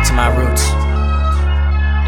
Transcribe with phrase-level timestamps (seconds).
[0.00, 0.62] back to my roots.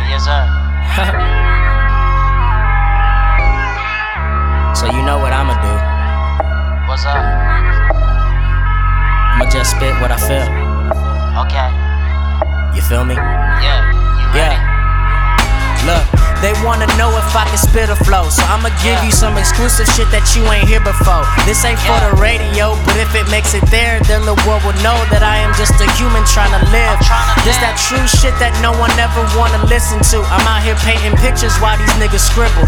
[0.08, 0.48] Yes, sir.
[4.74, 5.74] so you know what I'ma do.
[6.88, 7.16] What's up?
[9.36, 10.48] I'ma just spit what I feel.
[11.44, 11.68] Okay.
[12.76, 13.14] You feel me?
[13.14, 13.92] Yeah.
[14.20, 14.56] You ready?
[14.56, 14.68] Yeah.
[15.84, 18.26] Look, they wanna know if I can spit a flow.
[18.26, 19.06] So I'ma give Yeah.
[19.06, 21.22] you some exclusive shit that you ain't hear before.
[21.46, 24.74] This ain't for the radio, but if it makes it there, then the world will
[24.82, 26.41] know that I am just a human trying
[27.62, 30.18] that true shit that no one ever wanna listen to.
[30.34, 32.66] I'm out here painting pictures while these niggas scribble.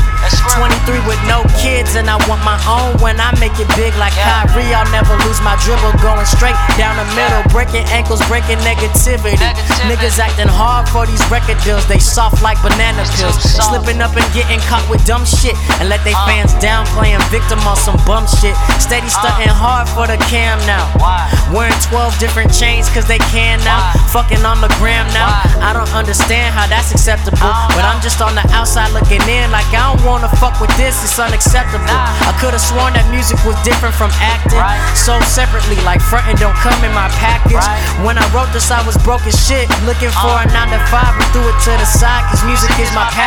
[0.54, 4.14] 23 with no kids, and I want my own when I make it big like
[4.14, 4.46] Yeah.
[4.46, 4.70] Kyrie.
[4.74, 9.34] I'll never lose my dribble, going straight down the middle, breaking ankles, breaking negativity.
[9.34, 9.90] Negativity.
[9.90, 13.34] Niggas acting hard for these record deals, they soft like banana pills.
[13.42, 16.26] Slipping up and getting caught with dumb shit, and let they Uh.
[16.26, 18.54] fans down, playing victim on some bum shit.
[18.78, 20.86] Steady stunting hard for the cam now.
[21.02, 21.26] Why?
[21.50, 23.90] Wearing 12 different chains cause they can now.
[23.90, 24.00] Why?
[24.14, 25.32] Fucking on the gram now.
[25.64, 27.40] I don't understand how that's acceptable.
[27.72, 27.88] But.
[27.88, 31.16] I'm just on the outside looking in like I don't wanna fuck with this, it's
[31.16, 31.88] unacceptable.
[31.88, 34.60] I could've sworn that music was different from acting.
[34.92, 37.64] Sold separately, like frontin' don't come in my package.
[38.04, 39.64] When I wrote this, I was broke as shit.
[39.88, 42.92] Looking for a 9 to 5 and threw it to the side, cause music is
[42.92, 43.23] my passion.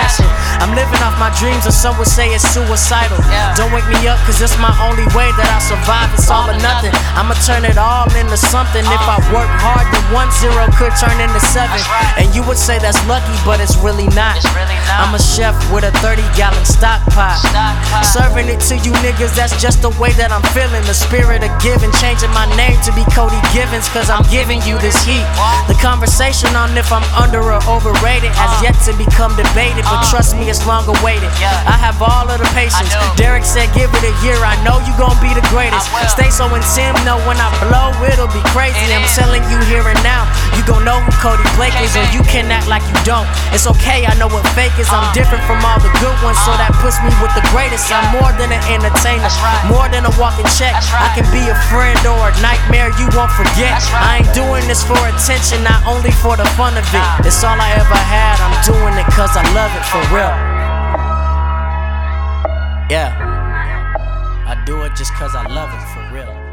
[0.68, 3.16] I'm living off my dreams, or some would say it's suicidal.
[3.32, 3.56] Yeah.
[3.56, 6.12] Don't wake me up, cause it's my only way that I survive.
[6.12, 6.92] It's all or nothing.
[7.16, 8.84] I'ma turn it all into something.
[8.84, 11.80] If I work hard, then one zero could turn into seven.
[11.88, 12.20] Right.
[12.20, 14.36] And you would say that's lucky, but it's really not.
[14.44, 15.08] It's really not.
[15.08, 17.40] I'm a chef with a 30 gallon stock pot.
[17.40, 18.04] Stock pot.
[18.04, 20.84] Serving it to you niggas, that's just the way that I'm feeling.
[20.84, 24.76] The spirit of giving, changing my name to be Khody Givens, cause I'm giving you
[24.84, 25.23] this heat.
[25.40, 25.72] What?
[25.72, 28.68] The conversation on if I'm under or overrated has Uh.
[28.68, 30.12] yet to become debated, but Uh.
[30.12, 31.30] trust me, it's long awaited.
[31.38, 31.52] Yeah.
[31.68, 32.90] I have all of the patience.
[33.20, 35.90] Derek said, give it a year, I know you gon' be the greatest.
[36.10, 38.78] Stay so in Tim, know when I blow, it'll be crazy.
[38.88, 39.14] It I'm is.
[39.14, 40.26] telling you here and now,
[40.58, 43.28] you gon' know who Khody Blake is, or you can act like you don't.
[43.54, 44.90] It's okay, I know what fake is.
[44.90, 45.14] I'm Uh.
[45.14, 46.62] different from all the good ones, so Uh.
[46.62, 47.90] that puts me with the greatest.
[47.92, 49.30] I'm more than an entertainer,
[49.67, 50.73] more than a walking check.
[50.94, 53.78] I can be a friend or a nightmare you won't forget.
[53.94, 57.06] I ain't doing this for attention, not only for the fun of it.
[57.28, 58.27] It's all I ever had.
[58.66, 60.34] Doing it cause I love it for real.
[62.90, 63.14] Yeah.
[64.45, 66.47] I do it just cause I love it for real.